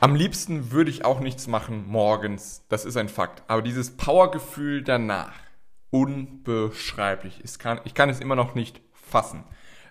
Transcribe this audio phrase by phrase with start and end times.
[0.00, 3.42] Am liebsten würde ich auch nichts machen morgens, das ist ein Fakt.
[3.48, 5.34] Aber dieses Powergefühl danach,
[5.90, 7.40] unbeschreiblich.
[7.42, 9.44] Ich kann, ich kann es immer noch nicht fassen.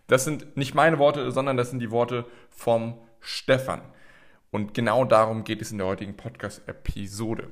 [0.07, 3.81] Das sind nicht meine Worte, sondern das sind die Worte vom Stefan.
[4.51, 7.49] Und genau darum geht es in der heutigen Podcast-Episode.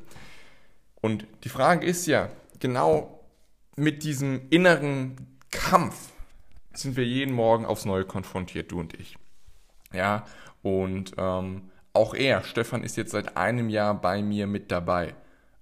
[1.02, 3.20] Und die Frage ist ja, genau
[3.76, 6.12] mit diesem inneren Kampf
[6.74, 9.18] sind wir jeden Morgen aufs Neue konfrontiert, du und ich.
[9.92, 10.26] Ja,
[10.62, 15.16] und ähm, auch er, Stefan, ist jetzt seit einem Jahr bei mir mit dabei.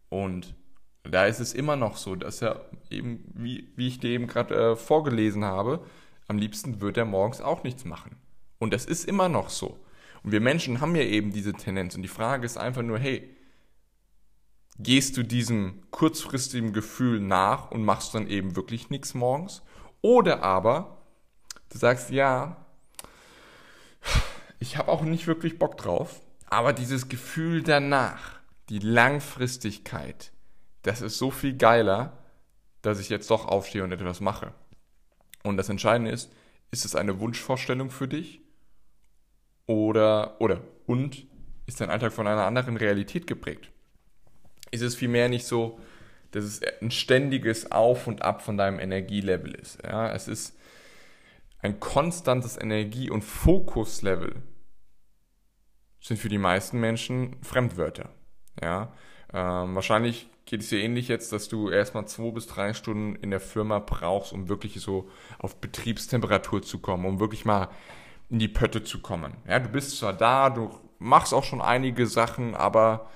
[0.09, 0.55] Und
[1.03, 4.55] da ist es immer noch so, dass er eben, wie, wie ich dir eben gerade
[4.55, 5.85] äh, vorgelesen habe,
[6.27, 8.15] am liebsten wird er morgens auch nichts machen.
[8.59, 9.79] Und das ist immer noch so.
[10.23, 11.95] Und wir Menschen haben ja eben diese Tendenz.
[11.95, 13.35] Und die Frage ist einfach nur, hey,
[14.77, 19.63] gehst du diesem kurzfristigen Gefühl nach und machst dann eben wirklich nichts morgens?
[20.01, 21.01] Oder aber
[21.69, 22.65] du sagst, ja,
[24.59, 30.31] ich habe auch nicht wirklich Bock drauf, aber dieses Gefühl danach, die Langfristigkeit,
[30.83, 32.17] das ist so viel geiler,
[32.81, 34.53] dass ich jetzt doch aufstehe und etwas mache.
[35.43, 36.31] Und das Entscheidende ist,
[36.69, 38.41] ist es eine Wunschvorstellung für dich?
[39.65, 41.25] Oder, oder, und
[41.67, 43.71] ist dein Alltag von einer anderen Realität geprägt?
[44.71, 45.79] Ist es vielmehr nicht so,
[46.31, 49.81] dass es ein ständiges Auf und Ab von deinem Energielevel ist?
[49.83, 50.57] Ja, es ist
[51.59, 54.35] ein konstantes Energie- und Fokuslevel,
[56.01, 58.09] sind für die meisten Menschen Fremdwörter.
[58.61, 58.91] Ja,
[59.33, 63.29] ähm, wahrscheinlich geht es dir ähnlich jetzt, dass du erstmal zwei bis drei Stunden in
[63.29, 65.09] der Firma brauchst, um wirklich so
[65.39, 67.69] auf Betriebstemperatur zu kommen, um wirklich mal
[68.29, 69.37] in die Pötte zu kommen.
[69.47, 73.09] Ja, du bist zwar da, du machst auch schon einige Sachen, aber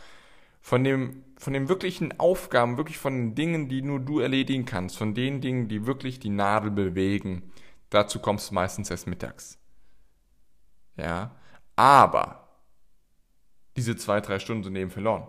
[0.61, 4.97] von dem, von den wirklichen Aufgaben, wirklich von den Dingen, die nur du erledigen kannst,
[4.97, 7.51] von den Dingen, die wirklich die Nadel bewegen,
[7.89, 9.59] dazu kommst du meistens erst mittags.
[10.97, 11.35] Ja,
[11.75, 12.44] aber
[13.75, 15.27] diese zwei, drei Stunden sind eben verloren.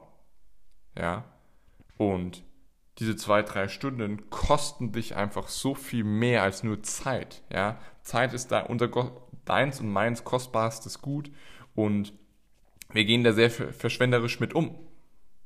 [0.96, 1.24] Ja.
[1.96, 2.44] Und
[2.98, 7.42] diese zwei, drei Stunden kosten dich einfach so viel mehr als nur Zeit.
[7.52, 7.78] Ja.
[8.02, 8.90] Zeit ist da unser,
[9.44, 11.30] deins und meins kostbarstes Gut
[11.74, 12.12] und
[12.92, 14.74] wir gehen da sehr verschwenderisch mit um.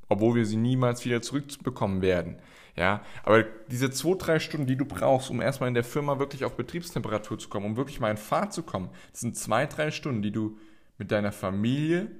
[0.08, 2.36] Obwohl wir sie niemals wieder zurückbekommen werden.
[2.76, 6.44] Ja, aber diese zwei, drei Stunden, die du brauchst, um erstmal in der Firma wirklich
[6.44, 9.90] auf Betriebstemperatur zu kommen, um wirklich mal in Fahrt zu kommen, das sind zwei, drei
[9.90, 10.56] Stunden, die du
[10.96, 12.10] mit deiner Familie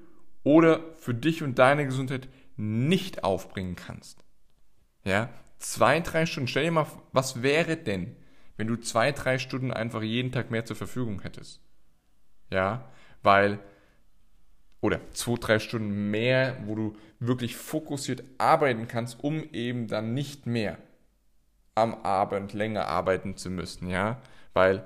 [0.43, 4.23] oder für dich und deine Gesundheit nicht aufbringen kannst.
[5.03, 5.29] Ja,
[5.59, 6.47] zwei, drei Stunden.
[6.47, 8.15] Stell dir mal, was wäre denn,
[8.57, 11.61] wenn du zwei, drei Stunden einfach jeden Tag mehr zur Verfügung hättest?
[12.49, 12.89] Ja,
[13.23, 13.59] weil,
[14.81, 20.45] oder zwei, drei Stunden mehr, wo du wirklich fokussiert arbeiten kannst, um eben dann nicht
[20.45, 20.77] mehr
[21.75, 24.21] am Abend länger arbeiten zu müssen, ja,
[24.53, 24.83] weil,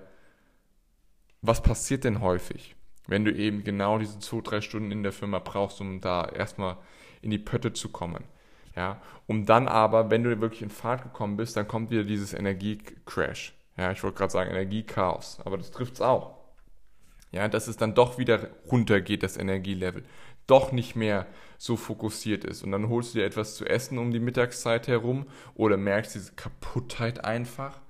[1.41, 2.75] was passiert denn häufig?
[3.07, 6.77] Wenn du eben genau diese zwei, drei Stunden in der Firma brauchst, um da erstmal
[7.21, 8.23] in die Pötte zu kommen.
[8.75, 12.33] Ja, um dann aber, wenn du wirklich in Fahrt gekommen bist, dann kommt wieder dieses
[12.33, 13.53] Energiecrash.
[13.77, 16.35] Ja, ich wollte gerade sagen Energiechaos, aber das trifft es auch.
[17.31, 20.03] Ja, dass es dann doch wieder runtergeht, das Energielevel.
[20.47, 21.25] Doch nicht mehr
[21.57, 22.63] so fokussiert ist.
[22.63, 26.33] Und dann holst du dir etwas zu essen um die Mittagszeit herum oder merkst diese
[26.33, 27.81] Kaputtheit einfach.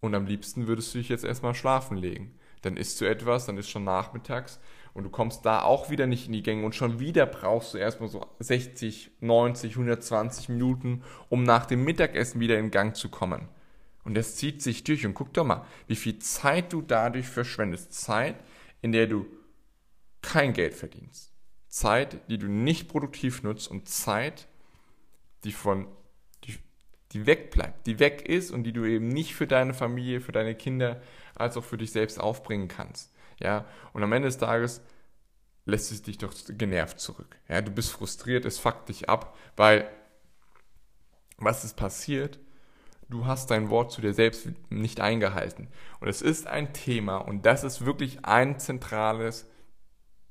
[0.00, 3.58] Und am liebsten würdest du dich jetzt erstmal schlafen legen dann isst du etwas, dann
[3.58, 4.60] ist schon nachmittags
[4.94, 7.78] und du kommst da auch wieder nicht in die Gänge und schon wieder brauchst du
[7.78, 13.48] erstmal so 60, 90, 120 Minuten, um nach dem Mittagessen wieder in Gang zu kommen.
[14.04, 17.92] Und das zieht sich durch und guck doch mal, wie viel Zeit du dadurch verschwendest.
[17.92, 18.36] Zeit,
[18.80, 19.26] in der du
[20.22, 21.32] kein Geld verdienst.
[21.68, 24.48] Zeit, die du nicht produktiv nutzt und Zeit,
[25.44, 25.86] die von
[27.12, 30.54] die, wegbleibt, die weg ist und die du eben nicht für deine Familie, für deine
[30.54, 31.00] Kinder
[31.34, 33.12] als auch für dich selbst aufbringen kannst.
[33.40, 34.82] Ja, und am Ende des Tages
[35.64, 37.36] lässt es dich doch genervt zurück.
[37.48, 39.88] Ja, du bist frustriert, es fuckt dich ab, weil
[41.36, 42.40] was ist passiert?
[43.08, 45.68] Du hast dein Wort zu dir selbst nicht eingehalten.
[46.00, 49.48] Und es ist ein Thema und das ist wirklich ein zentrales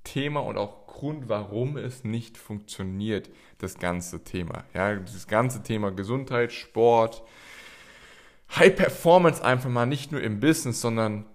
[0.07, 4.63] Thema und auch Grund, warum es nicht funktioniert, das ganze Thema.
[4.73, 7.23] Ja, das ganze Thema Gesundheit, Sport,
[8.55, 11.25] High Performance einfach mal nicht nur im Business, sondern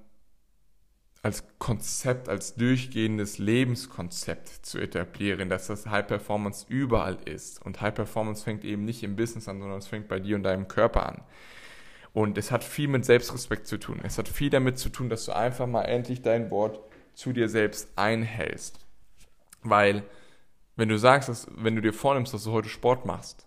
[1.23, 7.65] als Konzept, als durchgehendes Lebenskonzept zu etablieren, dass das High Performance überall ist.
[7.65, 10.43] Und High Performance fängt eben nicht im Business an, sondern es fängt bei dir und
[10.43, 11.23] deinem Körper an.
[12.13, 14.01] Und es hat viel mit Selbstrespekt zu tun.
[14.03, 16.81] Es hat viel damit zu tun, dass du einfach mal endlich dein Wort
[17.15, 18.79] zu dir selbst einhältst.
[19.63, 20.05] Weil,
[20.77, 23.47] wenn du sagst, dass, wenn du dir vornimmst, dass du heute Sport machst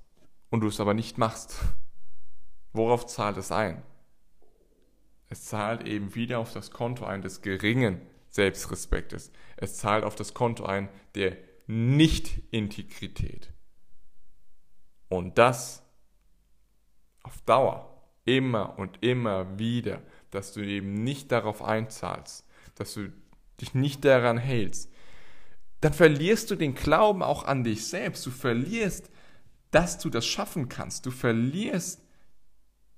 [0.49, 1.57] und du es aber nicht machst,
[2.73, 3.83] worauf zahlt es ein?
[5.29, 9.31] Es zahlt eben wieder auf das Konto ein des geringen Selbstrespektes.
[9.57, 11.37] Es zahlt auf das Konto ein der
[11.67, 13.51] Nicht-Integrität.
[15.09, 15.83] Und das
[17.23, 20.01] auf Dauer, immer und immer wieder,
[20.31, 22.45] dass du eben nicht darauf einzahlst,
[22.75, 23.11] dass du
[23.61, 24.91] dich nicht daran hältst,
[25.81, 28.25] dann verlierst du den Glauben auch an dich selbst.
[28.25, 29.09] Du verlierst,
[29.71, 31.05] dass du das schaffen kannst.
[31.05, 32.01] Du verlierst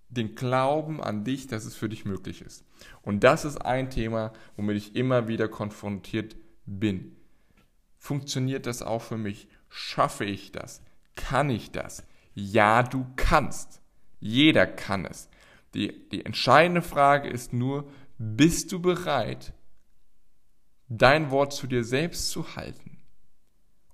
[0.09, 2.63] den Glauben an dich, dass es für dich möglich ist.
[3.01, 7.18] Und das ist ein Thema, womit ich immer wieder konfrontiert bin.
[7.98, 9.48] Funktioniert das auch für mich?
[9.69, 10.81] Schaffe ich das?
[11.15, 12.03] Kann ich das?
[12.33, 13.81] Ja, du kannst.
[14.19, 15.30] Jeder kann es.
[15.74, 19.53] Die, die entscheidende Frage ist nur, bist du bereit,
[20.89, 22.98] dein Wort zu dir selbst zu halten?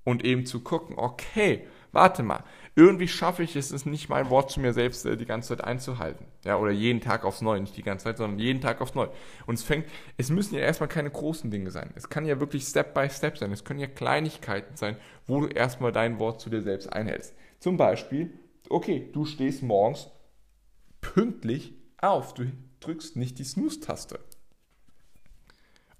[0.03, 2.43] Und eben zu gucken, okay, warte mal,
[2.75, 6.25] irgendwie schaffe ich es, nicht mein Wort zu mir selbst äh, die ganze Zeit einzuhalten.
[6.43, 9.11] Ja, oder jeden Tag aufs Neue, nicht die ganze Zeit, sondern jeden Tag aufs Neue.
[9.45, 9.85] Und es fängt,
[10.17, 11.91] es müssen ja erstmal keine großen Dinge sein.
[11.95, 13.51] Es kann ja wirklich Step by Step sein.
[13.51, 14.97] Es können ja Kleinigkeiten sein,
[15.27, 17.35] wo du erstmal dein Wort zu dir selbst einhältst.
[17.59, 18.33] Zum Beispiel,
[18.69, 20.09] okay, du stehst morgens
[20.99, 22.33] pünktlich auf.
[22.33, 24.19] Du drückst nicht die Snooze-Taste.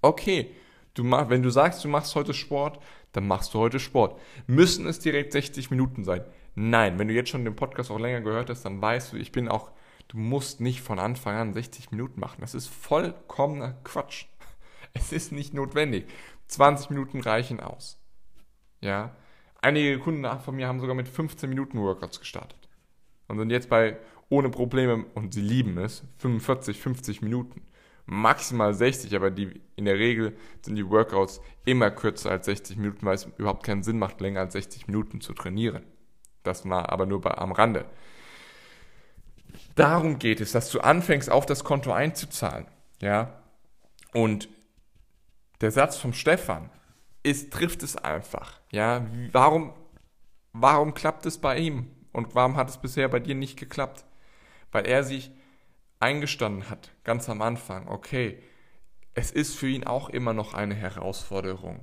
[0.02, 0.50] Okay,
[0.94, 2.82] du mach, wenn du sagst, du machst heute Sport,
[3.12, 4.20] dann machst du heute Sport.
[4.46, 6.24] Müssen es direkt 60 Minuten sein?
[6.54, 9.32] Nein, wenn du jetzt schon den Podcast auch länger gehört hast, dann weißt du, ich
[9.32, 9.72] bin auch,
[10.08, 12.40] du musst nicht von Anfang an 60 Minuten machen.
[12.40, 14.26] Das ist vollkommener Quatsch.
[14.96, 16.06] Es ist nicht notwendig.
[16.46, 18.00] 20 Minuten reichen aus.
[18.80, 19.16] Ja.
[19.60, 22.68] Einige Kunden von mir haben sogar mit 15 Minuten Workouts gestartet.
[23.26, 23.98] Und sind jetzt bei
[24.28, 27.62] ohne Probleme, und sie lieben es, 45, 50 Minuten.
[28.06, 33.06] Maximal 60, aber die, in der Regel sind die Workouts immer kürzer als 60 Minuten,
[33.06, 35.84] weil es überhaupt keinen Sinn macht, länger als 60 Minuten zu trainieren.
[36.42, 37.86] Das mal aber nur bei, am Rande.
[39.74, 42.66] Darum geht es, dass du anfängst, auf das Konto einzuzahlen.
[43.00, 43.42] Ja.
[44.12, 44.48] Und
[45.60, 46.70] der Satz vom Stefan
[47.22, 48.60] ist, trifft es einfach.
[48.70, 49.06] Ja.
[49.32, 49.72] Warum,
[50.52, 51.90] warum klappt es bei ihm?
[52.12, 54.04] Und warum hat es bisher bei dir nicht geklappt?
[54.70, 55.32] Weil er sich
[56.04, 58.38] eingestanden hat, ganz am Anfang, okay,
[59.14, 61.80] es ist für ihn auch immer noch eine Herausforderung.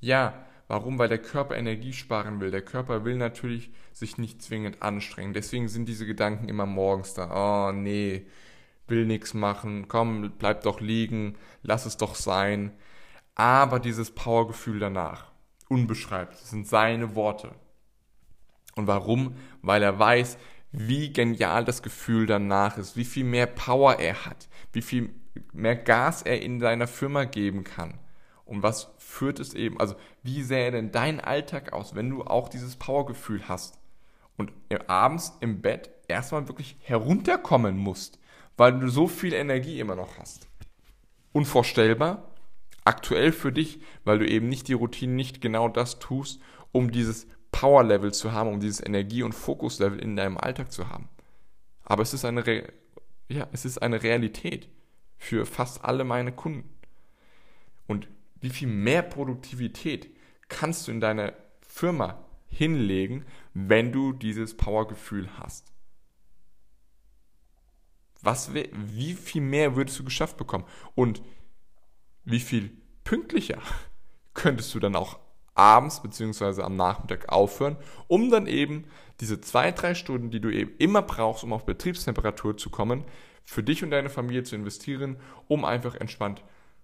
[0.00, 0.98] Ja, Warum?
[0.98, 2.50] Weil der Körper Energie sparen will.
[2.50, 5.34] Der Körper will natürlich sich nicht zwingend anstrengen.
[5.34, 7.68] Deswegen sind diese Gedanken immer morgens da.
[7.68, 8.26] Oh nee,
[8.88, 9.88] will nichts machen.
[9.88, 11.36] Komm, bleib doch liegen.
[11.62, 12.72] Lass es doch sein.
[13.34, 15.32] Aber dieses Powergefühl danach,
[15.68, 17.50] unbeschreiblich, das sind seine Worte.
[18.74, 19.36] Und warum?
[19.60, 20.38] Weil er weiß,
[20.76, 25.10] wie genial das Gefühl danach ist, wie viel mehr Power er hat, wie viel
[25.52, 28.00] mehr Gas er in seiner Firma geben kann.
[28.44, 29.94] Und was führt es eben, also
[30.24, 33.78] wie sähe denn dein Alltag aus, wenn du auch dieses Powergefühl hast
[34.36, 34.52] und
[34.88, 38.18] abends im Bett erstmal wirklich herunterkommen musst,
[38.56, 40.48] weil du so viel Energie immer noch hast?
[41.32, 42.32] Unvorstellbar,
[42.84, 46.40] aktuell für dich, weil du eben nicht die Routine, nicht genau das tust,
[46.72, 51.08] um dieses Power-Level zu haben, um dieses Energie- und Fokus-Level in deinem Alltag zu haben.
[51.84, 52.72] Aber es ist eine, Re
[53.28, 54.68] ja, es ist eine Realität
[55.18, 56.68] für fast alle meine Kunden.
[57.86, 58.08] Und
[58.40, 60.10] wie viel mehr Produktivität
[60.48, 65.72] kannst du in deiner Firma hinlegen, wenn du dieses Powergefühl hast?
[68.20, 70.64] Was, wie viel mehr würdest du geschafft bekommen?
[70.96, 71.22] Und
[72.24, 73.62] wie viel pünktlicher
[74.34, 75.20] könntest du dann auch
[75.54, 76.62] abends bzw.
[76.62, 77.76] am Nachmittag aufhören,
[78.08, 78.84] um dann eben
[79.20, 83.04] diese zwei, drei Stunden, die du eben immer brauchst, um auf Betriebstemperatur zu kommen,
[83.44, 85.16] für dich und deine Familie zu investieren,
[85.48, 86.42] um einfach entspannt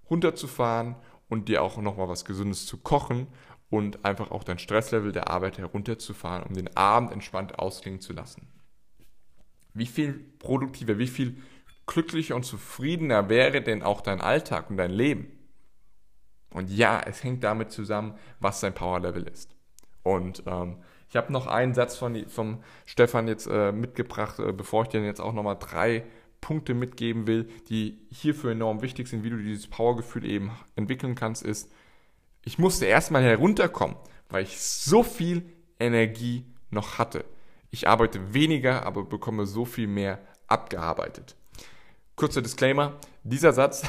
[0.09, 0.97] runterzufahren
[1.29, 3.29] und dir auch nochmal was Gesundes zu kochen
[3.71, 8.49] und einfach auch dein Stresslevel der Arbeit herunterzufahren, um den Abend entspannt ausklingen zu lassen.
[9.73, 11.41] Wie viel produktiver, wie viel
[11.87, 15.40] glücklicher und zufriedener wäre denn auch dein Alltag und dein Leben?
[16.51, 19.55] Und ja, es hängt damit zusammen, was dein Powerlevel ist.
[20.03, 20.79] Und ähm,
[21.09, 25.05] ich habe noch einen Satz von vom Stefan jetzt äh, mitgebracht, äh, bevor ich dir
[25.05, 26.05] jetzt auch nochmal drei
[26.41, 31.43] Punkte mitgeben will, die hierfür enorm wichtig sind, wie du dieses Powergefühl eben entwickeln kannst,
[31.43, 31.71] ist,
[32.43, 33.97] ich musste erstmal herunterkommen,
[34.29, 35.43] weil ich so viel
[35.79, 37.25] Energie noch hatte.
[37.71, 41.37] Ich arbeite weniger, aber bekomme so viel mehr abgearbeitet.
[42.17, 43.83] Kurzer Disclaimer, dieser Satz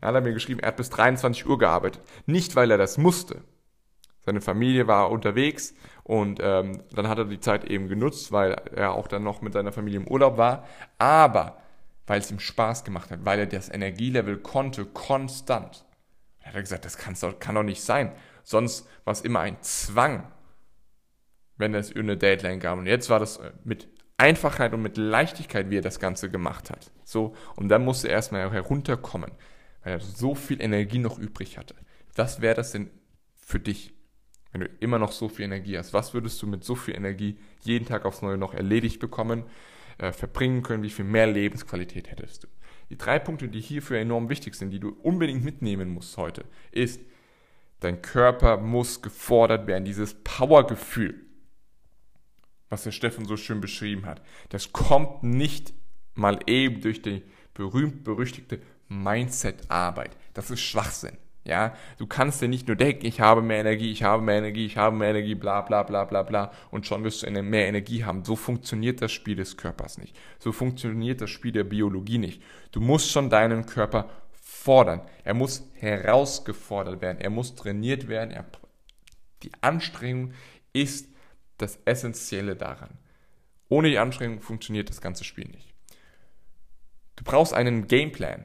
[0.00, 2.02] Er hat mir geschrieben, er hat bis 23 Uhr gearbeitet.
[2.26, 3.42] Nicht, weil er das musste.
[4.24, 8.92] Seine Familie war unterwegs und ähm, dann hat er die Zeit eben genutzt, weil er
[8.92, 10.64] auch dann noch mit seiner Familie im Urlaub war.
[10.98, 11.58] Aber
[12.06, 15.84] weil es ihm Spaß gemacht hat, weil er das Energielevel konnte, konstant.
[16.40, 18.12] Da hat er gesagt, das doch, kann doch nicht sein.
[18.42, 20.32] Sonst war es immer ein Zwang,
[21.56, 22.78] wenn es eine Deadline gab.
[22.78, 23.88] Und jetzt war das äh, mit
[24.18, 26.90] Einfachheit und mit Leichtigkeit, wie er das Ganze gemacht hat.
[27.04, 29.32] So, und dann musste er erstmal herunterkommen,
[29.86, 31.76] weil er so viel Energie noch übrig hatte.
[32.16, 32.90] Was wäre das denn
[33.36, 33.94] für dich,
[34.50, 35.92] wenn du immer noch so viel Energie hast?
[35.92, 39.44] Was würdest du mit so viel Energie jeden Tag aufs Neue noch erledigt bekommen,
[39.98, 40.82] äh, verbringen können?
[40.82, 42.48] Wie viel mehr Lebensqualität hättest du?
[42.90, 47.00] Die drei Punkte, die hierfür enorm wichtig sind, die du unbedingt mitnehmen musst heute, ist,
[47.78, 51.22] dein Körper muss gefordert werden, dieses Powergefühl
[52.68, 54.20] was der Steffen so schön beschrieben hat.
[54.48, 55.72] Das kommt nicht
[56.14, 57.22] mal eben durch die
[57.54, 60.16] berühmt-berüchtigte Mindset-Arbeit.
[60.34, 61.16] Das ist Schwachsinn.
[61.46, 64.66] Ja, du kannst dir nicht nur denken, ich habe mehr Energie, ich habe mehr Energie,
[64.66, 68.04] ich habe mehr Energie, bla bla bla bla bla und schon wirst du mehr Energie
[68.04, 68.24] haben.
[68.24, 70.16] So funktioniert das Spiel des Körpers nicht.
[70.40, 72.42] So funktioniert das Spiel der Biologie nicht.
[72.72, 75.02] Du musst schon deinen Körper fordern.
[75.22, 77.20] Er muss herausgefordert werden.
[77.20, 78.32] Er muss trainiert werden.
[78.32, 78.44] Er,
[79.44, 80.32] die Anstrengung
[80.72, 81.08] ist
[81.58, 82.98] das Essentielle daran.
[83.68, 85.72] Ohne die Anstrengung funktioniert das ganze Spiel nicht.
[87.14, 88.44] Du brauchst einen Gameplan,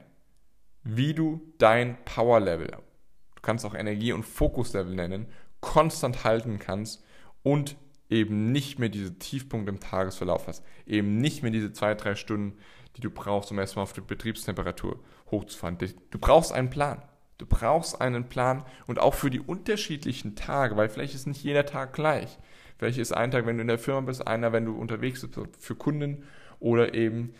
[0.84, 5.26] wie du dein Power Level, du kannst auch Energie- und Fokus-Level nennen,
[5.60, 7.04] konstant halten kannst
[7.42, 7.76] und
[8.10, 10.64] eben nicht mehr diese Tiefpunkte im Tagesverlauf hast.
[10.86, 12.58] Eben nicht mehr diese zwei, drei Stunden,
[12.96, 15.78] die du brauchst, um erstmal auf die Betriebstemperatur hochzufahren.
[15.78, 17.02] Du brauchst einen Plan.
[17.38, 21.66] Du brauchst einen Plan und auch für die unterschiedlichen Tage, weil vielleicht ist nicht jeder
[21.66, 22.38] Tag gleich.
[22.78, 25.40] Vielleicht ist ein Tag, wenn du in der Firma bist, einer, wenn du unterwegs bist
[25.58, 26.24] für Kunden
[26.60, 27.34] oder eben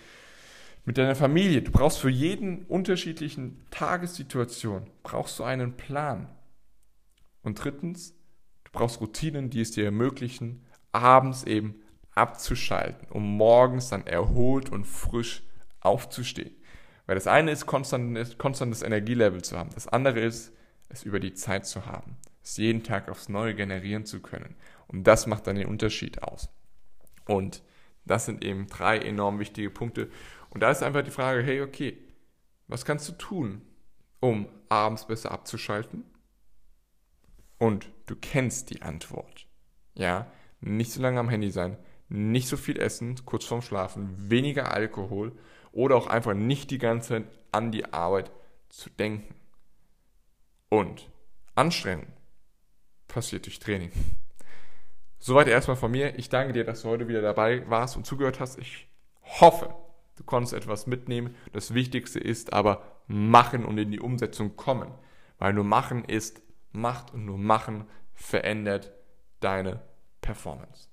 [0.84, 1.62] mit deiner Familie.
[1.62, 6.28] Du brauchst für jeden unterschiedlichen Tagessituation, brauchst du einen Plan.
[7.42, 8.14] Und drittens,
[8.64, 11.76] du brauchst Routinen, die es dir ermöglichen, abends eben
[12.14, 15.42] abzuschalten, um morgens dann erholt und frisch
[15.80, 16.54] aufzustehen.
[17.06, 19.70] Weil das eine ist, konstantes, Energielevel zu haben.
[19.74, 20.52] Das andere ist,
[20.88, 22.16] es über die Zeit zu haben.
[22.42, 24.56] Es jeden Tag aufs Neue generieren zu können.
[24.88, 26.48] Und das macht dann den Unterschied aus.
[27.26, 27.62] Und
[28.04, 30.10] das sind eben drei enorm wichtige Punkte.
[30.52, 31.97] Und da ist einfach die Frage, hey, okay,
[32.68, 33.62] was kannst du tun,
[34.21, 36.04] um abends besser abzuschalten?
[37.56, 39.47] Und du kennst die Antwort.
[39.94, 40.30] Ja,
[40.61, 41.78] nicht so lange am Handy sein,
[42.11, 45.32] nicht so viel essen, kurz vorm Schlafen, weniger Alkohol
[45.73, 48.30] oder auch einfach nicht die ganze Zeit an die Arbeit
[48.68, 49.35] zu denken.
[50.68, 51.11] Und
[51.54, 52.12] Anstrengung
[53.09, 53.90] passiert durch Training.
[55.18, 56.18] Soweit erstmal von mir.
[56.18, 58.59] Ich danke dir, dass du heute wieder dabei warst und zugehört hast.
[58.59, 58.88] Ich
[59.40, 59.75] hoffe,
[60.16, 61.35] du konntest etwas mitnehmen.
[61.52, 64.92] Das Wichtigste ist aber machen und in die Umsetzung kommen.
[65.38, 66.42] Weil nur machen ist
[66.73, 68.92] Macht und nur machen verändert
[69.40, 69.83] deine
[70.21, 70.88] Performance.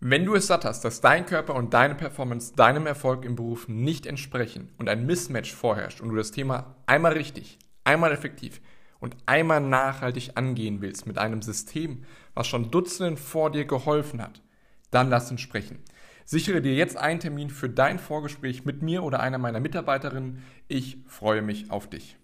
[0.00, 3.68] Wenn du es satt hast, dass dein Körper und deine Performance deinem Erfolg im Beruf
[3.68, 8.60] nicht entsprechen und ein Mismatch vorherrscht und du das Thema einmal richtig, einmal effektiv,
[8.98, 14.42] und einmal nachhaltig angehen willst mit einem System, was schon Dutzenden vor dir geholfen hat,
[14.90, 15.82] dann lass uns sprechen.
[16.28, 20.42] Sichere dir jetzt einen Termin für dein Vorgespräch mit mir oder einer meiner Mitarbeiterinnen.
[20.66, 22.16] Ich freue mich auf dich.